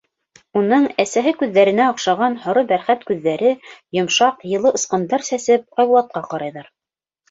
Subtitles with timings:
[0.61, 3.55] Уның әсәһе күҙҙәренә оҡшаған һоро бәрхәт күҙҙәре,
[4.01, 6.79] йомшаҡ, йылы осҡондар сәсеп, Айбулатҡа ҡарайҙар.